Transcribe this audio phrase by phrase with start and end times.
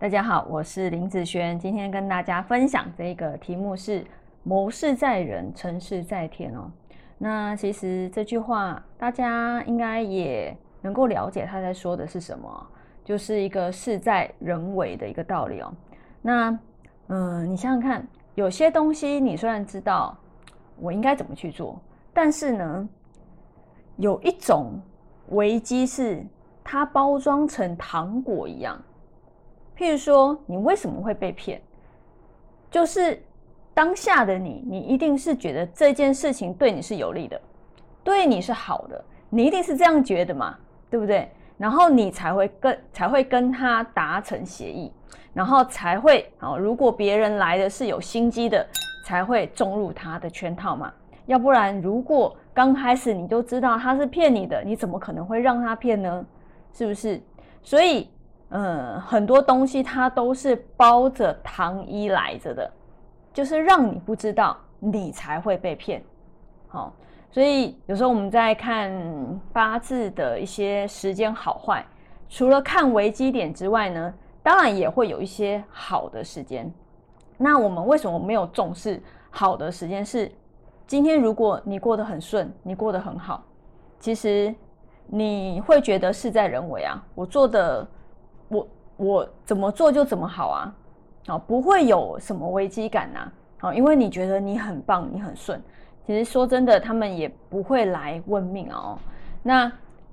[0.00, 4.06] 大家好，我是林子轩，今天跟大家分享这个题目是
[4.44, 6.70] “谋事在人，成事在天”哦。
[7.18, 12.66] 那其实这句话大家应该也能够了解他在说的是什么，
[13.04, 15.74] 就是一个事在人为的一个道理哦。
[16.22, 16.56] 那
[17.08, 20.16] 嗯，你想想看，有些东西你虽然知道
[20.78, 21.76] 我应该怎么去做，
[22.14, 22.88] 但是呢，
[23.96, 24.80] 有一种
[25.30, 26.24] 危机是
[26.62, 28.80] 它包装成糖果一样。
[29.78, 31.62] 譬如说，你为什么会被骗？
[32.68, 33.22] 就是
[33.72, 37.40] 当下的你，你一定是觉得这件事情对你是有利的，
[38.02, 40.58] 对你是好的，你一定是这样觉得嘛，
[40.90, 41.30] 对不对？
[41.56, 44.92] 然后你才会跟才会跟他达成协议，
[45.32, 48.66] 然后才会啊，如果别人来的是有心机的，
[49.04, 50.92] 才会中入他的圈套嘛。
[51.26, 56.26] 要不然，如果刚开始你就知道他是骗你的，你怎么可能会让他骗呢？
[56.72, 57.22] 是不是？
[57.62, 58.10] 所以。
[58.50, 62.72] 嗯，很多东西它都是包着糖衣来着的，
[63.30, 66.02] 就是让你不知道，你才会被骗。
[66.66, 66.90] 好，
[67.30, 68.90] 所以有时候我们在看
[69.52, 71.84] 八字的一些时间好坏，
[72.30, 76.72] 除了看危机点之外呢，当然也会有一些好的时间。
[77.36, 80.02] 那我们为什么没有重视好的时间？
[80.02, 80.32] 是
[80.86, 83.44] 今天如果你过得很顺，你过得很好，
[84.00, 84.54] 其实
[85.06, 87.86] 你会觉得事在人为啊，我做的。
[88.98, 90.74] 我怎么做就怎么好啊，
[91.28, 95.62] 啊，不会有什么危机感呐，啊，因为你觉得你很棒，你很顺。
[96.04, 98.98] 其实说真的，他们也不会来问命哦。
[99.40, 99.70] 那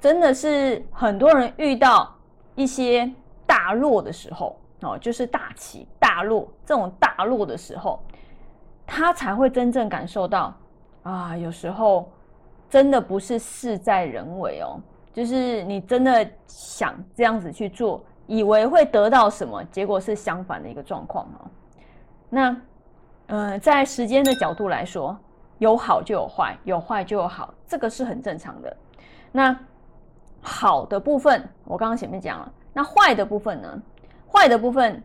[0.00, 2.14] 真的是很多人遇到
[2.54, 3.12] 一些
[3.46, 8.00] 大落的时候，哦，就是大起大落这种大落的时候，
[8.86, 10.54] 他才会真正感受到
[11.02, 12.08] 啊，有时候
[12.70, 14.78] 真的不是事在人为哦，
[15.12, 18.04] 就是你真的想这样子去做。
[18.28, 21.50] 以为会得到什么，结果是相反的一个状况哦。
[22.28, 22.56] 那，
[23.28, 25.18] 呃，在时间的角度来说，
[25.56, 28.76] 有好就有坏，有坏就有好，这个是很正常的。
[29.32, 29.58] 那
[30.42, 32.52] 好的部分，我刚刚前面讲了。
[32.74, 33.82] 那坏的部分呢？
[34.30, 35.02] 坏的部分，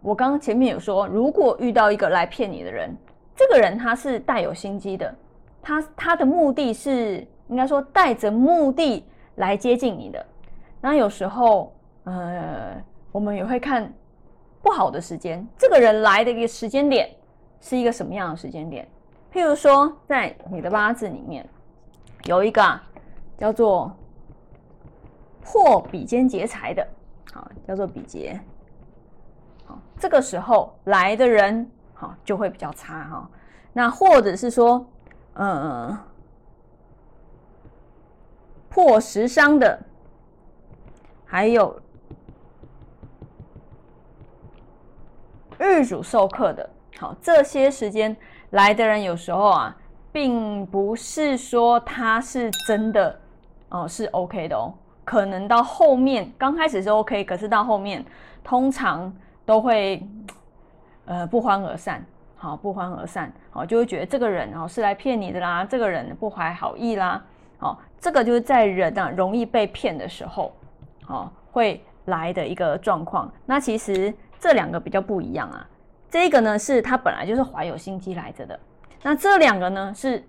[0.00, 2.96] 我刚刚前面有说，如果遇到一个来骗你的人，
[3.36, 5.14] 这个人他是带有心机的，
[5.60, 9.04] 他他的目的是应该说带着目的
[9.34, 10.24] 来接近你的。
[10.80, 11.70] 那有时候。
[12.04, 12.82] 呃，
[13.12, 13.92] 我们也会看
[14.60, 17.08] 不好的时间，这个人来的一个时间点
[17.60, 18.88] 是一个什么样的时间点？
[19.32, 21.48] 譬如说，在你的八字里面
[22.24, 22.80] 有一个
[23.38, 23.96] 叫做
[25.42, 26.86] 破比肩劫财的，
[27.32, 28.40] 好，叫做比劫，
[29.64, 33.30] 好，这个时候来的人好就会比较差哈。
[33.72, 34.84] 那或者是说，
[35.34, 35.98] 呃，
[38.68, 39.80] 破食伤的，
[41.24, 41.80] 还有。
[45.62, 46.68] 日主授课的，
[46.98, 48.16] 好，这些时间
[48.50, 49.76] 来的人，有时候啊，
[50.10, 53.16] 并不是说他是真的
[53.68, 54.74] 哦，是 OK 的哦，
[55.04, 58.04] 可能到后面刚开始是 OK，可是到后面
[58.42, 59.14] 通常
[59.46, 60.04] 都会
[61.04, 67.24] 呃不欢而散，好，不欢而散，好，就会觉得这个人哦是来骗你的啦，这个人不怀好意啦，
[67.58, 70.52] 好，这个就是在人啊容易被骗的时候，
[71.04, 73.32] 好会来的一个状况。
[73.46, 74.12] 那其实。
[74.42, 75.64] 这两个比较不一样啊，
[76.10, 78.58] 这个呢是他本来就是怀有心机来着的，
[79.00, 80.20] 那这两个呢是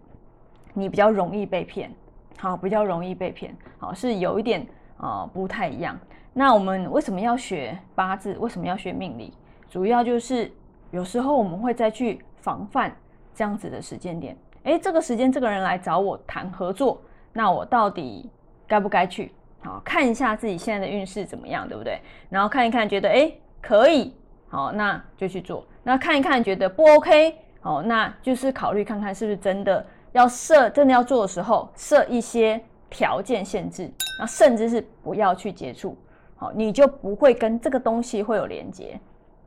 [0.75, 1.91] 你比较容易被骗，
[2.37, 4.63] 好，比较容易被骗，好，是有一点
[4.97, 5.99] 啊不太一样。
[6.31, 8.37] 那我们为什么要学八字？
[8.37, 9.33] 为什么要学命理？
[9.67, 10.51] 主要就是
[10.91, 12.95] 有时候我们会再去防范
[13.33, 14.37] 这样子的时间点。
[14.65, 17.01] 诶，这个时间这个人来找我谈合作，
[17.31, 18.29] 那我到底
[18.67, 19.31] 该不该去？
[19.63, 21.99] 好，看一下自己现在的运势怎么样，对不对？
[22.29, 23.39] 然后看一看，觉得诶。
[23.63, 24.13] 可以，
[24.49, 25.65] 好，那就去做。
[25.81, 33.89] 那看一看，觉得不 OK，好，那就是考虑看看是不是真的要设，真的要做的时候设一些条件限制，
[34.19, 35.97] 那甚至是不要去接触，
[36.35, 38.99] 好，你就不会跟这个东西会有连接，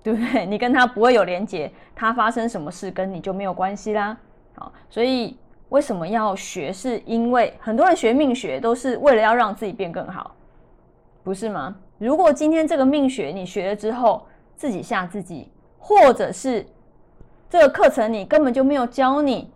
[0.03, 0.47] 对不对？
[0.47, 4.17] 你跟他不会有连接，他发生什么事跟你就没有关系啦。
[4.55, 5.39] 好，所以
[5.69, 6.73] 为什么要学？
[6.73, 10.35] 是因为很多人学命学都是为了要让自己变更好，
[11.27, 11.75] 不是吗？
[11.99, 14.25] 如果今天这个命学你学了之后
[14.55, 16.65] 自己吓自己，或者是
[17.51, 19.51] 这个课程你根本就没有教你，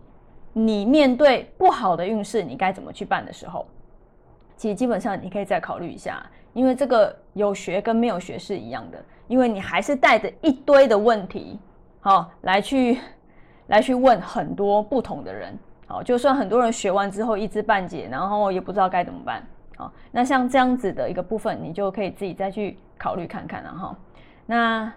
[0.51, 3.65] 你面对不好的运势你该怎么去办的时候，
[4.57, 6.21] 其实基本上你可以再考虑一下，
[6.51, 11.57] 因为这个有学跟没有学是一样的，因为你还是带着一堆的问题，
[12.01, 12.99] 好来去
[13.67, 15.57] 来去问很多不同的人，
[15.87, 19.41] 好，就算很多人学完之后一知半解，然后也不知道该怎么办。
[20.11, 23.95] 那像这样子的一个部分，你就可以自己再去考虑看看了哈。
[24.45, 24.91] 那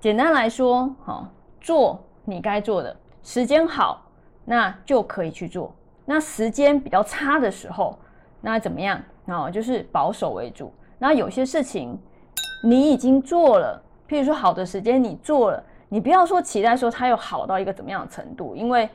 [0.00, 1.26] 简单来说，好
[1.60, 4.02] 做你该做的，时间好，
[4.44, 5.74] 那就可以去做。
[6.04, 7.98] 那时间比较差的时候，
[8.42, 9.00] 那怎么样？
[9.26, 10.70] 哦，就是保守为主。
[10.98, 11.98] 那有些事情
[12.62, 18.86] 你已经做了，譬如说好的时间你做了，你不要说期待说它有好到一个怎么样的程度，因为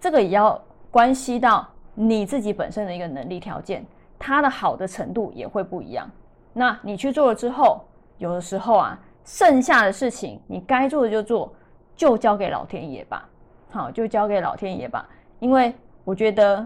[0.00, 0.60] 这个也要
[0.92, 3.84] 关系到你自己本身的一个能力条件，
[4.26, 6.10] 它的好的程度也会不一样。
[6.52, 7.84] 那你去做了之后，
[8.18, 11.52] 有的时候啊，剩下的事情你该做的就做，
[11.94, 13.28] 就交给老天爷吧。
[13.70, 15.08] 好，就交给老天爷吧，
[15.38, 15.74] 因为。
[16.06, 16.64] 我觉得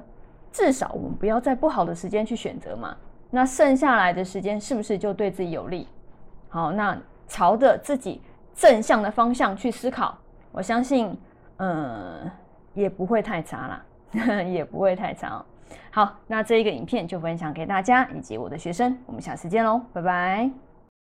[0.53, 2.95] 至少我们不要在不好的时间去选择嘛。
[3.31, 5.89] 那剩下来的时间是不是就对自己有利？
[6.51, 6.95] 好，那
[7.27, 8.21] 朝着自己
[8.53, 10.15] 正向的方向去思考，
[10.53, 11.19] 我相信，
[11.57, 12.31] 嗯，
[12.75, 13.83] 也不会太差啦，
[14.45, 15.43] 也不会太差。
[15.91, 20.70] 好，那这一个影片就分享给大家以及我的学生，我们下次见喽，拜拜。